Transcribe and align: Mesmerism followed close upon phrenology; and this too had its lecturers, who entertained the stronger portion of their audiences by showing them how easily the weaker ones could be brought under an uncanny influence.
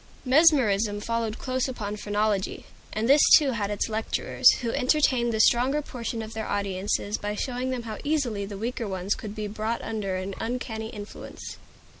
Mesmerism 0.25 0.99
followed 0.99 1.37
close 1.37 1.67
upon 1.67 1.95
phrenology; 1.95 2.65
and 2.91 3.07
this 3.07 3.21
too 3.37 3.51
had 3.51 3.69
its 3.69 3.87
lecturers, 3.87 4.49
who 4.61 4.71
entertained 4.71 5.31
the 5.31 5.39
stronger 5.39 5.79
portion 5.83 6.23
of 6.23 6.33
their 6.33 6.47
audiences 6.49 7.19
by 7.19 7.35
showing 7.35 7.69
them 7.69 7.83
how 7.83 7.99
easily 8.03 8.43
the 8.43 8.57
weaker 8.57 8.87
ones 8.87 9.13
could 9.13 9.35
be 9.35 9.45
brought 9.45 9.83
under 9.83 10.15
an 10.15 10.33
uncanny 10.39 10.89
influence. 10.89 11.57